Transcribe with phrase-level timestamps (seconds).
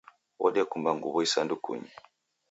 [0.41, 1.91] Wodekumba nguw'o isandukunyi.